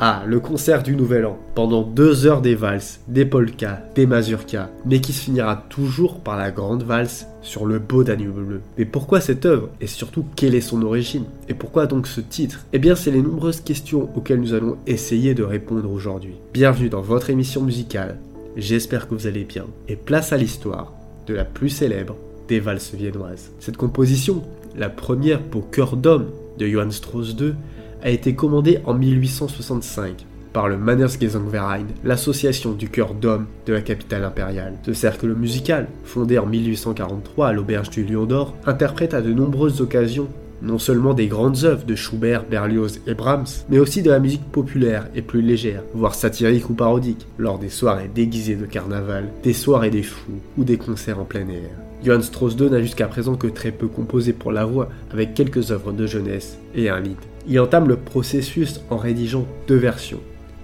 Ah, 0.00 0.22
le 0.26 0.38
concert 0.38 0.84
du 0.84 0.94
Nouvel 0.94 1.26
An. 1.26 1.36
Pendant 1.56 1.82
deux 1.82 2.24
heures 2.24 2.40
des 2.40 2.54
valses, 2.54 3.00
des 3.08 3.24
polkas, 3.24 3.80
des 3.96 4.06
mazurkas, 4.06 4.68
mais 4.86 5.00
qui 5.00 5.12
se 5.12 5.24
finira 5.24 5.64
toujours 5.68 6.20
par 6.20 6.36
la 6.36 6.52
grande 6.52 6.84
valse 6.84 7.26
sur 7.42 7.66
le 7.66 7.80
beau 7.80 8.04
Danube 8.04 8.36
bleu. 8.36 8.60
Mais 8.78 8.84
pourquoi 8.84 9.20
cette 9.20 9.44
œuvre? 9.44 9.70
Et 9.80 9.88
surtout, 9.88 10.24
quelle 10.36 10.54
est 10.54 10.60
son 10.60 10.82
origine? 10.82 11.24
Et 11.48 11.54
pourquoi 11.54 11.86
donc 11.86 12.06
ce 12.06 12.20
titre? 12.20 12.64
Eh 12.72 12.78
bien, 12.78 12.94
c'est 12.94 13.10
les 13.10 13.22
nombreuses 13.22 13.60
questions 13.60 14.08
auxquelles 14.14 14.40
nous 14.40 14.54
allons 14.54 14.76
essayer 14.86 15.34
de 15.34 15.42
répondre 15.42 15.90
aujourd'hui. 15.90 16.34
Bienvenue 16.54 16.90
dans 16.90 17.02
votre 17.02 17.30
émission 17.30 17.62
musicale. 17.62 18.18
J'espère 18.56 19.08
que 19.08 19.16
vous 19.16 19.26
allez 19.26 19.44
bien. 19.44 19.64
Et 19.88 19.96
place 19.96 20.32
à 20.32 20.36
l'histoire 20.36 20.92
de 21.26 21.34
la 21.34 21.44
plus 21.44 21.70
célèbre 21.70 22.14
des 22.46 22.60
valses 22.60 22.94
viennoises. 22.94 23.50
Cette 23.58 23.76
composition, 23.76 24.42
la 24.78 24.88
première 24.88 25.40
pour 25.40 25.70
chœur 25.70 25.96
d'homme 25.96 26.26
de 26.58 26.66
Johann 26.66 26.92
Strauss 26.92 27.34
II, 27.38 27.54
a 28.02 28.10
été 28.10 28.34
commandé 28.34 28.78
en 28.84 28.94
1865 28.94 30.26
par 30.52 30.68
le 30.68 30.78
Mannersgesangverein, 30.78 31.86
l'association 32.04 32.72
du 32.72 32.88
cœur 32.88 33.14
d'homme 33.14 33.46
de 33.66 33.72
la 33.72 33.80
capitale 33.80 34.24
impériale. 34.24 34.74
Ce 34.84 34.92
cercle 34.92 35.34
musical, 35.34 35.88
fondé 36.04 36.38
en 36.38 36.46
1843 36.46 37.48
à 37.48 37.52
l'auberge 37.52 37.90
du 37.90 38.04
Lion 38.04 38.24
d'Or, 38.24 38.54
interprète 38.66 39.14
à 39.14 39.20
de 39.20 39.32
nombreuses 39.32 39.80
occasions 39.80 40.28
non 40.62 40.78
seulement 40.78 41.14
des 41.14 41.28
grandes 41.28 41.64
œuvres 41.64 41.86
de 41.86 41.94
Schubert, 41.94 42.44
Berlioz 42.44 43.00
et 43.06 43.14
Brahms, 43.14 43.46
mais 43.68 43.78
aussi 43.78 44.02
de 44.02 44.10
la 44.10 44.18
musique 44.18 44.50
populaire 44.50 45.06
et 45.14 45.22
plus 45.22 45.42
légère, 45.42 45.82
voire 45.94 46.14
satirique 46.14 46.68
ou 46.68 46.74
parodique, 46.74 47.26
lors 47.38 47.58
des 47.58 47.68
soirées 47.68 48.10
déguisées 48.12 48.56
de 48.56 48.66
carnaval, 48.66 49.28
des 49.42 49.52
soirées 49.52 49.90
des 49.90 50.02
fous 50.02 50.40
ou 50.56 50.64
des 50.64 50.76
concerts 50.76 51.20
en 51.20 51.24
plein 51.24 51.48
air. 51.48 51.87
Johann 52.04 52.22
Strauss 52.22 52.54
II 52.58 52.70
n'a 52.70 52.80
jusqu'à 52.80 53.08
présent 53.08 53.34
que 53.34 53.48
très 53.48 53.72
peu 53.72 53.88
composé 53.88 54.32
pour 54.32 54.52
la 54.52 54.64
voix, 54.64 54.88
avec 55.12 55.34
quelques 55.34 55.72
œuvres 55.72 55.92
de 55.92 56.06
jeunesse 56.06 56.58
et 56.74 56.88
un 56.88 57.00
lead. 57.00 57.16
Il 57.48 57.58
entame 57.60 57.88
le 57.88 57.96
processus 57.96 58.80
en 58.90 58.96
rédigeant 58.96 59.46
deux 59.66 59.76
versions, 59.76 60.20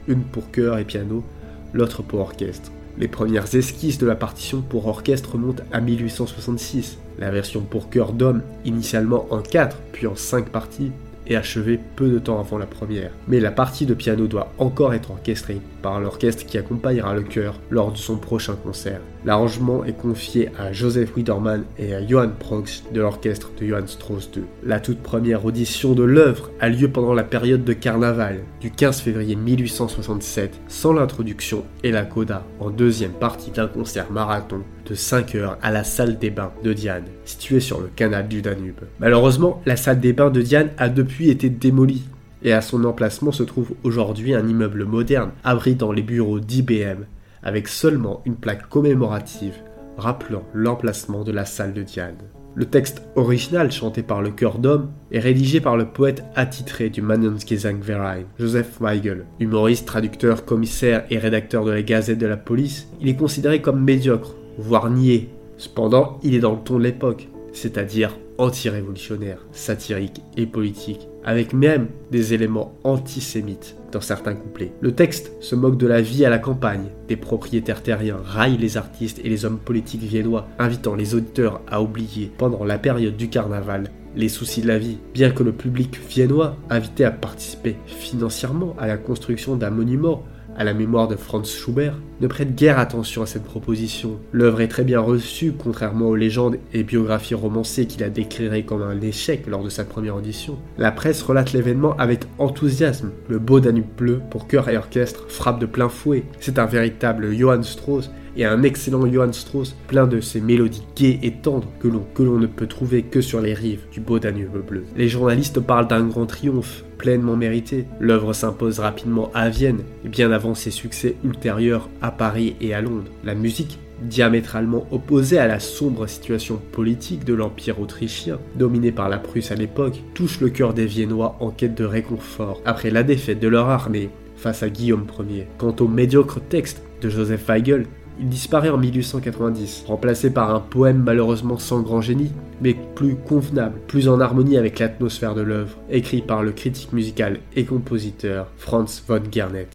une 0.06 0.22
pour 0.22 0.50
chœur 0.50 0.78
et 0.78 0.84
piano, 0.84 1.24
l'autre 1.72 2.02
pour 2.02 2.20
orchestre. 2.20 2.70
Les 2.96 3.08
premières 3.08 3.52
esquisses 3.56 3.98
de 3.98 4.06
la 4.06 4.14
partition 4.14 4.62
pour 4.62 4.86
orchestre 4.86 5.32
remontent 5.32 5.64
à 5.72 5.80
1866. 5.80 6.98
La 7.18 7.30
version 7.30 7.62
pour 7.62 7.90
chœur 7.90 8.12
d'homme, 8.12 8.42
initialement 8.64 9.26
en 9.30 9.40
4 9.40 9.76
puis 9.92 10.06
en 10.06 10.14
5 10.14 10.48
parties, 10.48 10.92
est 11.26 11.36
achevée 11.36 11.78
peu 11.96 12.08
de 12.08 12.18
temps 12.18 12.40
avant 12.40 12.58
la 12.58 12.66
première. 12.66 13.10
Mais 13.28 13.40
la 13.40 13.50
partie 13.50 13.86
de 13.86 13.94
piano 13.94 14.26
doit 14.26 14.52
encore 14.58 14.94
être 14.94 15.10
orchestrée 15.10 15.60
par 15.82 16.00
l'orchestre 16.00 16.46
qui 16.46 16.58
accompagnera 16.58 17.14
le 17.14 17.22
chœur 17.22 17.60
lors 17.70 17.92
de 17.92 17.96
son 17.96 18.16
prochain 18.16 18.54
concert. 18.54 19.00
L'arrangement 19.24 19.84
est 19.84 19.96
confié 19.96 20.50
à 20.58 20.72
Joseph 20.72 21.16
Widerman 21.16 21.64
et 21.78 21.94
à 21.94 22.06
Johann 22.06 22.32
Prox 22.38 22.84
de 22.92 23.00
l'orchestre 23.00 23.50
de 23.58 23.66
Johann 23.66 23.86
Strauss 23.86 24.30
II. 24.36 24.42
La 24.62 24.80
toute 24.80 25.02
première 25.02 25.44
audition 25.44 25.92
de 25.92 26.02
l'œuvre 26.02 26.50
a 26.60 26.68
lieu 26.68 26.88
pendant 26.88 27.14
la 27.14 27.24
période 27.24 27.64
de 27.64 27.72
carnaval 27.72 28.40
du 28.60 28.70
15 28.70 29.00
février 29.00 29.36
1867 29.36 30.60
sans 30.68 30.92
l'introduction 30.92 31.64
et 31.82 31.90
la 31.90 32.04
coda 32.04 32.44
en 32.60 32.70
deuxième 32.70 33.12
partie 33.12 33.50
d'un 33.50 33.66
concert 33.66 34.10
marathon 34.10 34.62
de 34.86 34.94
5 34.94 35.34
heures 35.34 35.58
à 35.62 35.70
la 35.70 35.84
salle 35.84 36.18
des 36.18 36.30
bains 36.30 36.52
de 36.62 36.72
Diane, 36.72 37.04
située 37.24 37.60
sur 37.60 37.80
le 37.80 37.88
canal 37.88 38.28
du 38.28 38.42
Danube. 38.42 38.80
Malheureusement, 39.00 39.62
la 39.66 39.76
salle 39.76 40.00
des 40.00 40.12
bains 40.12 40.30
de 40.30 40.42
Diane 40.42 40.70
a 40.78 40.88
depuis 40.88 41.30
été 41.30 41.48
démolie 41.48 42.04
et 42.42 42.52
à 42.52 42.60
son 42.60 42.84
emplacement 42.84 43.32
se 43.32 43.42
trouve 43.42 43.72
aujourd'hui 43.82 44.34
un 44.34 44.46
immeuble 44.46 44.84
moderne 44.84 45.32
abritant 45.42 45.92
les 45.92 46.02
bureaux 46.02 46.40
d'IBM 46.40 47.04
avec 47.42 47.68
seulement 47.68 48.22
une 48.24 48.36
plaque 48.36 48.68
commémorative 48.68 49.54
rappelant 49.96 50.42
l'emplacement 50.54 51.24
de 51.24 51.32
la 51.32 51.44
salle 51.44 51.72
de 51.72 51.82
Diane. 51.82 52.16
Le 52.56 52.66
texte 52.66 53.02
original 53.16 53.72
chanté 53.72 54.02
par 54.02 54.22
le 54.22 54.30
chœur 54.30 54.58
d'homme 54.58 54.90
est 55.10 55.18
rédigé 55.18 55.60
par 55.60 55.76
le 55.76 55.86
poète 55.86 56.22
attitré 56.36 56.88
du 56.88 57.02
Verein, 57.02 58.22
Joseph 58.38 58.80
Weigel. 58.80 59.24
Humoriste, 59.40 59.86
traducteur, 59.86 60.44
commissaire 60.44 61.04
et 61.10 61.18
rédacteur 61.18 61.64
de 61.64 61.72
la 61.72 61.82
Gazette 61.82 62.18
de 62.18 62.26
la 62.26 62.36
Police, 62.36 62.86
il 63.00 63.08
est 63.08 63.16
considéré 63.16 63.60
comme 63.60 63.82
médiocre, 63.82 64.36
voire 64.58 64.90
nié. 64.90 65.28
Cependant, 65.56 66.18
il 66.22 66.34
est 66.34 66.40
dans 66.40 66.52
le 66.52 66.58
ton 66.58 66.78
de 66.78 66.84
l'époque, 66.84 67.28
c'est-à-dire 67.52 68.16
anti-révolutionnaire, 68.38 69.46
satirique 69.52 70.20
et 70.36 70.46
politique, 70.46 71.08
avec 71.24 71.52
même 71.52 71.88
des 72.10 72.34
éléments 72.34 72.74
antisémites 72.84 73.76
dans 73.92 74.00
certains 74.00 74.34
couplets. 74.34 74.72
Le 74.80 74.92
texte 74.92 75.32
se 75.40 75.54
moque 75.54 75.78
de 75.78 75.86
la 75.86 76.00
vie 76.00 76.24
à 76.24 76.30
la 76.30 76.38
campagne, 76.38 76.86
des 77.06 77.16
propriétaires 77.16 77.82
terriens, 77.82 78.18
raille 78.24 78.56
les 78.56 78.76
artistes 78.76 79.20
et 79.24 79.28
les 79.28 79.44
hommes 79.44 79.58
politiques 79.58 80.02
viennois, 80.02 80.48
invitant 80.58 80.96
les 80.96 81.14
auditeurs 81.14 81.60
à 81.68 81.80
oublier, 81.80 82.30
pendant 82.36 82.64
la 82.64 82.78
période 82.78 83.16
du 83.16 83.28
carnaval, 83.28 83.90
les 84.16 84.28
soucis 84.28 84.62
de 84.62 84.68
la 84.68 84.78
vie, 84.78 84.98
bien 85.12 85.30
que 85.30 85.42
le 85.42 85.52
public 85.52 85.98
viennois, 86.08 86.56
invité 86.70 87.04
à 87.04 87.10
participer 87.10 87.76
financièrement 87.86 88.74
à 88.78 88.86
la 88.86 88.96
construction 88.96 89.56
d'un 89.56 89.70
monument 89.70 90.24
à 90.56 90.64
la 90.64 90.74
mémoire 90.74 91.08
de 91.08 91.16
Franz 91.16 91.50
Schubert, 91.50 91.98
ne 92.20 92.26
prête 92.26 92.54
guère 92.54 92.78
attention 92.78 93.22
à 93.22 93.26
cette 93.26 93.44
proposition. 93.44 94.18
L'œuvre 94.32 94.60
est 94.60 94.68
très 94.68 94.84
bien 94.84 95.00
reçue, 95.00 95.52
contrairement 95.52 96.08
aux 96.08 96.16
légendes 96.16 96.58
et 96.72 96.82
biographies 96.82 97.34
romancées 97.34 97.86
qu'il 97.86 98.04
a 98.04 98.10
décrirait 98.10 98.62
comme 98.62 98.82
un 98.82 99.00
échec 99.00 99.46
lors 99.46 99.62
de 99.62 99.68
sa 99.68 99.84
première 99.84 100.16
audition. 100.16 100.58
La 100.78 100.92
presse 100.92 101.22
relate 101.22 101.52
l'événement 101.52 101.96
avec 101.96 102.24
enthousiasme. 102.38 103.10
Le 103.28 103.38
beau 103.38 103.60
Danube 103.60 103.84
bleu 103.96 104.20
pour 104.30 104.46
chœur 104.46 104.68
et 104.68 104.76
orchestre 104.76 105.26
frappe 105.28 105.60
de 105.60 105.66
plein 105.66 105.88
fouet. 105.88 106.24
C'est 106.40 106.58
un 106.58 106.66
véritable 106.66 107.34
Johann 107.34 107.62
Strauss 107.62 108.10
et 108.36 108.44
un 108.44 108.62
excellent 108.62 109.06
Johann 109.10 109.32
Strauss 109.32 109.76
plein 109.86 110.06
de 110.06 110.20
ces 110.20 110.40
mélodies 110.40 110.82
gaies 110.96 111.20
et 111.22 111.32
tendres 111.32 111.68
que 111.78 111.88
l'on 111.88 112.04
que 112.14 112.22
l'on 112.22 112.38
ne 112.38 112.46
peut 112.46 112.66
trouver 112.66 113.02
que 113.02 113.20
sur 113.20 113.40
les 113.40 113.54
rives 113.54 113.86
du 113.92 114.00
beau 114.00 114.18
Danube 114.18 114.64
bleu. 114.66 114.84
Les 114.96 115.08
journalistes 115.08 115.60
parlent 115.60 115.88
d'un 115.88 116.04
grand 116.06 116.26
triomphe 116.26 116.84
pleinement 116.98 117.36
mérité. 117.36 117.84
L'œuvre 118.00 118.32
s'impose 118.32 118.78
rapidement 118.78 119.30
à 119.34 119.50
Vienne, 119.50 119.82
bien 120.04 120.32
avant 120.32 120.54
ses 120.54 120.70
succès 120.70 121.16
ultérieurs 121.24 121.88
Paris 122.10 122.56
et 122.60 122.74
à 122.74 122.80
Londres. 122.80 123.10
La 123.24 123.34
musique 123.34 123.78
diamétralement 124.02 124.86
opposée 124.90 125.38
à 125.38 125.46
la 125.46 125.60
sombre 125.60 126.06
situation 126.06 126.60
politique 126.72 127.24
de 127.24 127.34
l'Empire 127.34 127.80
autrichien, 127.80 128.38
dominé 128.56 128.92
par 128.92 129.08
la 129.08 129.18
Prusse 129.18 129.50
à 129.50 129.54
l'époque, 129.54 130.02
touche 130.14 130.40
le 130.40 130.50
cœur 130.50 130.74
des 130.74 130.86
Viennois 130.86 131.36
en 131.40 131.50
quête 131.50 131.76
de 131.76 131.84
réconfort 131.84 132.60
après 132.64 132.90
la 132.90 133.02
défaite 133.02 133.40
de 133.40 133.48
leur 133.48 133.68
armée 133.68 134.10
face 134.36 134.62
à 134.62 134.68
Guillaume 134.68 135.06
Ier. 135.30 135.46
Quant 135.58 135.74
au 135.80 135.88
médiocre 135.88 136.40
texte 136.40 136.82
de 137.00 137.08
Joseph 137.08 137.46
Weigel, 137.48 137.86
il 138.20 138.28
disparaît 138.28 138.70
en 138.70 138.78
1890, 138.78 139.84
remplacé 139.88 140.30
par 140.30 140.54
un 140.54 140.60
poème 140.60 141.02
malheureusement 141.04 141.58
sans 141.58 141.82
grand 141.82 142.00
génie, 142.00 142.30
mais 142.60 142.76
plus 142.94 143.16
convenable, 143.16 143.80
plus 143.88 144.08
en 144.08 144.20
harmonie 144.20 144.56
avec 144.56 144.78
l'atmosphère 144.78 145.34
de 145.34 145.42
l'œuvre, 145.42 145.78
écrit 145.90 146.22
par 146.22 146.42
le 146.42 146.52
critique 146.52 146.92
musical 146.92 147.40
et 147.56 147.64
compositeur 147.64 148.46
Franz 148.56 149.02
von 149.08 149.22
Gernet. 149.32 149.68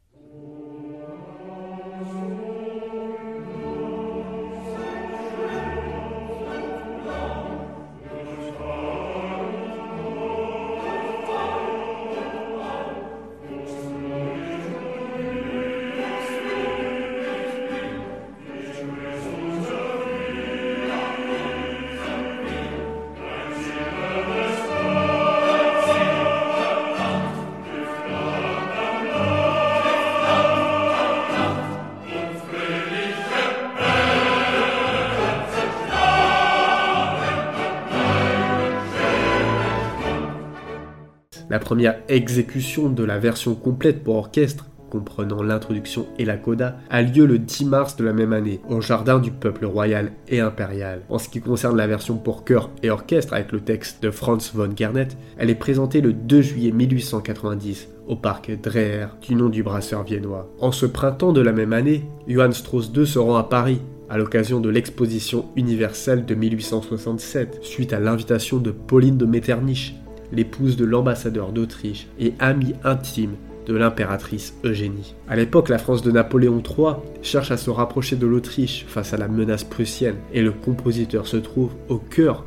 La 41.49 41.59
première 41.59 41.99
exécution 42.09 42.89
de 42.89 43.03
la 43.03 43.17
version 43.17 43.55
complète 43.55 44.03
pour 44.03 44.15
orchestre 44.15 44.69
comprenant 44.89 45.41
l'introduction 45.41 46.07
et 46.17 46.25
la 46.25 46.37
coda, 46.37 46.77
a 46.89 47.01
lieu 47.01 47.25
le 47.25 47.39
10 47.39 47.65
mars 47.65 47.95
de 47.95 48.03
la 48.03 48.13
même 48.13 48.33
année, 48.33 48.59
au 48.69 48.81
jardin 48.81 49.19
du 49.19 49.31
peuple 49.31 49.65
royal 49.65 50.11
et 50.27 50.39
impérial. 50.39 51.01
En 51.09 51.19
ce 51.19 51.29
qui 51.29 51.39
concerne 51.39 51.77
la 51.77 51.87
version 51.87 52.17
pour 52.17 52.43
chœur 52.43 52.69
et 52.83 52.89
orchestre 52.89 53.33
avec 53.33 53.51
le 53.51 53.61
texte 53.61 54.03
de 54.03 54.11
Franz 54.11 54.51
von 54.53 54.69
Gernet, 54.75 55.09
elle 55.37 55.49
est 55.49 55.55
présentée 55.55 56.01
le 56.01 56.13
2 56.13 56.41
juillet 56.41 56.71
1890 56.71 57.87
au 58.07 58.15
parc 58.15 58.51
Dreher, 58.61 59.07
du 59.21 59.35
nom 59.35 59.49
du 59.49 59.61
brasseur 59.61 60.03
viennois. 60.03 60.51
En 60.59 60.71
ce 60.71 60.87
printemps 60.87 61.31
de 61.31 61.41
la 61.41 61.51
même 61.51 61.73
année, 61.73 62.05
Johann 62.27 62.53
Strauss 62.53 62.91
II 62.95 63.05
se 63.05 63.19
rend 63.19 63.35
à 63.35 63.43
Paris 63.43 63.79
à 64.09 64.17
l'occasion 64.17 64.59
de 64.59 64.69
l'exposition 64.69 65.45
universelle 65.55 66.25
de 66.25 66.33
1867, 66.33 67.59
suite 67.61 67.93
à 67.93 67.99
l'invitation 67.99 68.57
de 68.57 68.71
Pauline 68.71 69.17
de 69.17 69.25
Metternich, 69.27 69.95
l'épouse 70.31 70.77
de 70.77 70.85
l'ambassadeur 70.85 71.51
d'Autriche 71.51 72.07
et 72.19 72.33
amie 72.39 72.75
intime 72.83 73.35
de 73.67 73.75
l'impératrice 73.75 74.55
Eugénie. 74.63 75.15
À 75.27 75.35
l'époque, 75.35 75.69
la 75.69 75.77
France 75.77 76.01
de 76.01 76.11
Napoléon 76.11 76.61
III 76.63 76.95
cherche 77.21 77.51
à 77.51 77.57
se 77.57 77.69
rapprocher 77.69 78.15
de 78.15 78.25
l'Autriche 78.25 78.85
face 78.87 79.13
à 79.13 79.17
la 79.17 79.27
menace 79.27 79.63
prussienne 79.63 80.15
et 80.33 80.41
le 80.41 80.51
compositeur 80.51 81.27
se 81.27 81.37
trouve 81.37 81.71
au 81.87 81.97
cœur 81.97 82.45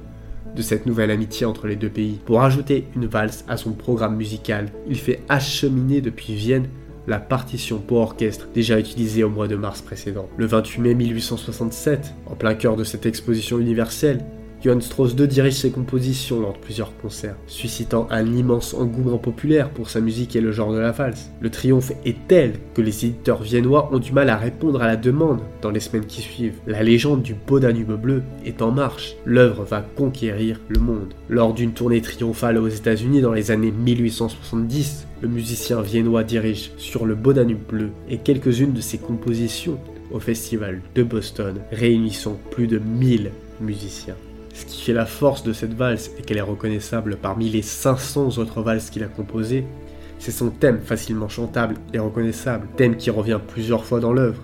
de 0.57 0.63
cette 0.63 0.85
nouvelle 0.85 1.11
amitié 1.11 1.47
entre 1.47 1.67
les 1.67 1.77
deux 1.77 1.89
pays. 1.89 2.19
Pour 2.27 2.43
ajouter 2.43 2.87
une 2.97 3.07
valse 3.07 3.45
à 3.49 3.57
son 3.57 3.73
programme 3.73 4.17
musical, 4.17 4.69
il 4.89 4.97
fait 4.97 5.23
acheminer 5.29 6.01
depuis 6.01 6.35
Vienne 6.35 6.69
la 7.07 7.19
partition 7.19 7.79
pour 7.79 7.99
orchestre 7.99 8.49
déjà 8.55 8.79
utilisée 8.79 9.25
au 9.25 9.31
mois 9.31 9.49
de 9.49 9.57
mars 9.57 9.83
précédent. 9.83 10.29
Le 10.37 10.47
28 10.47 10.81
mai 10.81 10.95
1867, 10.95 12.15
en 12.27 12.35
plein 12.35 12.55
cœur 12.55 12.77
de 12.77 12.85
cette 12.85 13.07
exposition 13.07 13.59
universelle, 13.59 14.25
Johann 14.63 14.81
Strauss 14.81 15.15
II 15.19 15.27
dirige 15.27 15.55
ses 15.55 15.73
compositions 15.73 16.41
lors 16.41 16.53
de 16.53 16.59
plusieurs 16.59 16.97
concerts, 16.99 17.35
suscitant 17.49 18.07
un 18.11 18.25
immense 18.33 18.75
engouement 18.75 19.19
populaire 19.19 19.71
pour 19.71 19.91
sa 19.91 20.01
musique 20.01 20.37
et 20.37 20.41
le 20.41 20.53
genre 20.53 20.73
de 20.73 20.79
la 20.79 20.93
valse. 20.93 21.33
Le 21.41 21.51
triomphe 21.51 21.91
est 22.05 22.17
tel 22.29 22.55
que 22.73 22.81
les 22.81 23.07
éditeurs 23.07 23.43
viennois 23.43 23.93
ont 23.93 23.99
du 23.99 24.13
mal 24.13 24.31
à 24.31 24.37
répondre 24.37 24.81
à 24.81 24.87
la 24.87 24.97
demande 24.97 25.41
dans 25.63 25.71
les 25.71 25.81
semaines 25.81 26.07
qui 26.07 26.21
suivent. 26.21 26.61
La 26.69 26.85
légende 26.85 27.23
du 27.23 27.35
beau 27.35 27.59
Danube 27.59 28.01
bleu 28.01 28.23
est 28.45 28.63
en 28.63 28.71
marche. 28.71 29.17
L'œuvre 29.25 29.65
va 29.65 29.81
conquérir 29.81 30.61
le 30.69 30.79
monde. 30.79 31.13
Lors 31.29 31.55
d'une 31.55 31.73
tournée 31.73 32.01
triomphale 32.01 32.57
aux 32.57 32.69
États-Unis 32.69 33.21
dans 33.21 33.33
les 33.33 33.51
années 33.51 33.73
1870, 33.73 35.09
le 35.23 35.29
musicien 35.29 35.83
viennois 35.83 36.23
dirige 36.23 36.71
sur 36.77 37.05
le 37.05 37.17
beau 37.17 37.33
Danube 37.33 37.67
bleu 37.69 37.91
et 38.09 38.19
quelques-unes 38.19 38.73
de 38.73 38.81
ses 38.81 38.99
compositions 38.99 39.81
au 40.13 40.21
festival 40.21 40.83
de 40.95 41.03
Boston, 41.03 41.57
réunissant 41.73 42.39
plus 42.51 42.69
de 42.69 42.79
1000 42.79 43.33
musiciens. 43.61 44.17
Ce 44.55 44.67
qui 44.67 44.83
fait 44.83 44.93
la 44.93 45.07
force 45.07 45.43
de 45.43 45.53
cette 45.53 45.75
valse 45.75 46.11
et 46.19 46.23
qu'elle 46.23 46.39
est 46.39 46.43
reconnaissable 46.43 47.17
parmi 47.17 47.49
les 47.49 47.63
500 47.63 48.39
autres 48.39 48.63
valses 48.63 48.91
qu'il 48.91 49.03
a 49.03 49.09
composées, 49.09 49.65
c'est 50.19 50.31
son 50.31 50.51
thème 50.51 50.81
facilement 50.81 51.29
chantable 51.29 51.75
et 51.93 51.99
reconnaissable, 51.99 52.69
thème 52.77 52.97
qui 52.97 53.11
revient 53.11 53.41
plusieurs 53.47 53.85
fois 53.85 53.99
dans 53.99 54.13
l'œuvre. 54.13 54.43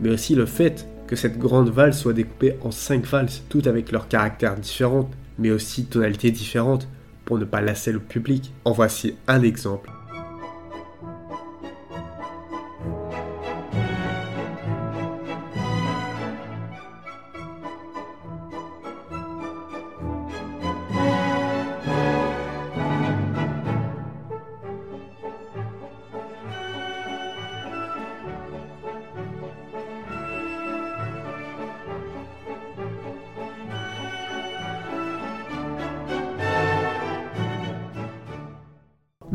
Mais 0.00 0.10
aussi 0.10 0.34
le 0.34 0.46
fait 0.46 0.88
que 1.06 1.16
cette 1.16 1.38
grande 1.38 1.70
valse 1.70 1.98
soit 1.98 2.12
découpée 2.12 2.56
en 2.62 2.70
cinq 2.70 3.04
valses, 3.06 3.42
toutes 3.48 3.66
avec 3.66 3.92
leurs 3.92 4.08
caractères 4.08 4.56
différents, 4.56 5.08
mais 5.38 5.50
aussi 5.50 5.86
tonalités 5.86 6.30
différentes, 6.30 6.88
pour 7.24 7.38
ne 7.38 7.44
pas 7.44 7.60
lasser 7.60 7.92
le 7.92 8.00
public. 8.00 8.52
En 8.64 8.72
voici 8.72 9.14
un 9.28 9.42
exemple. 9.42 9.90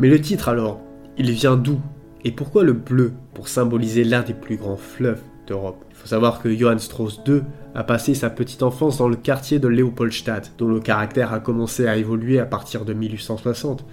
Mais 0.01 0.09
le 0.09 0.19
titre 0.19 0.49
alors, 0.49 0.81
il 1.19 1.29
vient 1.29 1.55
d'où? 1.55 1.79
Et 2.25 2.31
pourquoi 2.31 2.63
le 2.63 2.73
bleu 2.73 3.13
pour 3.35 3.47
symboliser 3.47 4.03
l'un 4.03 4.23
des 4.23 4.33
plus 4.33 4.57
grands 4.57 4.75
fleuves 4.75 5.21
d'Europe? 5.45 5.85
Il 5.91 5.95
faut 5.95 6.07
savoir 6.07 6.41
que 6.41 6.51
Johann 6.51 6.79
Strauss 6.79 7.21
II 7.27 7.43
a 7.75 7.83
passé 7.83 8.15
sa 8.15 8.31
petite 8.31 8.63
enfance 8.63 8.97
dans 8.97 9.07
le 9.07 9.15
quartier 9.15 9.59
de 9.59 9.67
Leopoldstadt, 9.67 10.53
dont 10.57 10.69
le 10.69 10.79
caractère 10.79 11.33
a 11.33 11.39
commencé 11.39 11.85
à 11.85 11.97
évoluer 11.97 12.39
à 12.39 12.47
partir 12.47 12.83
de 12.83 12.93
1860 12.93 13.85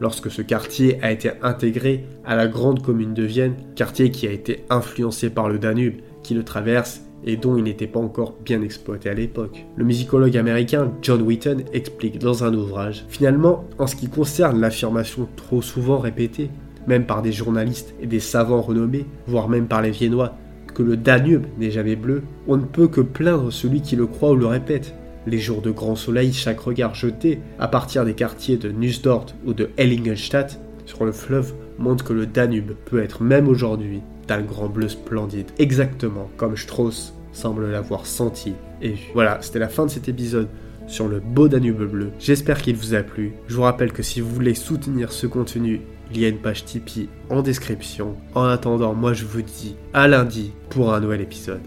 lorsque 0.00 0.30
ce 0.30 0.42
quartier 0.42 1.02
a 1.02 1.10
été 1.10 1.30
intégré 1.40 2.04
à 2.26 2.36
la 2.36 2.46
grande 2.46 2.82
commune 2.82 3.14
de 3.14 3.22
Vienne, 3.22 3.54
quartier 3.74 4.10
qui 4.10 4.26
a 4.26 4.32
été 4.32 4.66
influencé 4.68 5.30
par 5.30 5.48
le 5.48 5.58
Danube, 5.58 6.02
qui 6.22 6.34
le 6.34 6.42
traverse 6.42 7.00
et 7.26 7.36
dont 7.36 7.56
il 7.56 7.64
n'était 7.64 7.86
pas 7.86 8.00
encore 8.00 8.34
bien 8.44 8.62
exploité 8.62 9.08
à 9.08 9.14
l'époque. 9.14 9.64
Le 9.76 9.84
musicologue 9.84 10.36
américain 10.36 10.92
John 11.02 11.22
Wheaton 11.22 11.58
explique 11.72 12.18
dans 12.18 12.44
un 12.44 12.54
ouvrage, 12.54 13.04
finalement, 13.08 13.64
en 13.78 13.86
ce 13.86 13.96
qui 13.96 14.08
concerne 14.08 14.60
l'affirmation 14.60 15.28
trop 15.36 15.62
souvent 15.62 15.98
répétée, 15.98 16.50
même 16.86 17.06
par 17.06 17.22
des 17.22 17.32
journalistes 17.32 17.94
et 18.00 18.06
des 18.06 18.20
savants 18.20 18.60
renommés, 18.60 19.06
voire 19.26 19.48
même 19.48 19.66
par 19.66 19.82
les 19.82 19.90
Viennois, 19.90 20.36
que 20.74 20.82
le 20.82 20.96
Danube 20.96 21.46
n'est 21.58 21.70
jamais 21.70 21.96
bleu, 21.96 22.22
on 22.48 22.56
ne 22.56 22.64
peut 22.64 22.88
que 22.88 23.00
plaindre 23.00 23.52
celui 23.52 23.80
qui 23.80 23.96
le 23.96 24.06
croit 24.06 24.32
ou 24.32 24.36
le 24.36 24.46
répète. 24.46 24.94
Les 25.26 25.38
jours 25.38 25.62
de 25.62 25.70
grand 25.70 25.96
soleil, 25.96 26.32
chaque 26.32 26.60
regard 26.60 26.94
jeté, 26.94 27.40
à 27.58 27.68
partir 27.68 28.04
des 28.04 28.14
quartiers 28.14 28.58
de 28.58 28.70
Nussdorf 28.70 29.34
ou 29.46 29.54
de 29.54 29.70
Hellingenstadt, 29.78 30.60
sur 30.84 31.04
le 31.04 31.12
fleuve 31.12 31.54
montre 31.78 32.04
que 32.04 32.12
le 32.12 32.26
Danube 32.26 32.72
peut 32.84 33.02
être 33.02 33.22
même 33.22 33.48
aujourd'hui 33.48 34.02
d'un 34.26 34.42
grand 34.42 34.68
bleu 34.68 34.88
splendide, 34.88 35.50
exactement 35.58 36.30
comme 36.36 36.56
Strauss 36.56 37.14
semble 37.32 37.70
l'avoir 37.70 38.06
senti 38.06 38.54
et 38.80 38.92
vu. 38.92 39.10
Voilà, 39.12 39.38
c'était 39.40 39.58
la 39.58 39.68
fin 39.68 39.86
de 39.86 39.90
cet 39.90 40.08
épisode 40.08 40.48
sur 40.86 41.08
le 41.08 41.20
beau 41.20 41.48
Danube 41.48 41.82
bleu. 41.82 42.10
J'espère 42.18 42.60
qu'il 42.60 42.76
vous 42.76 42.94
a 42.94 43.02
plu. 43.02 43.34
Je 43.48 43.56
vous 43.56 43.62
rappelle 43.62 43.92
que 43.92 44.02
si 44.02 44.20
vous 44.20 44.30
voulez 44.30 44.54
soutenir 44.54 45.12
ce 45.12 45.26
contenu, 45.26 45.80
il 46.10 46.20
y 46.20 46.24
a 46.24 46.28
une 46.28 46.38
page 46.38 46.64
Tipeee 46.64 47.08
en 47.30 47.42
description. 47.42 48.16
En 48.34 48.44
attendant, 48.44 48.94
moi 48.94 49.12
je 49.12 49.24
vous 49.24 49.42
dis 49.42 49.76
à 49.92 50.06
lundi 50.06 50.52
pour 50.70 50.94
un 50.94 51.00
nouvel 51.00 51.22
épisode. 51.22 51.62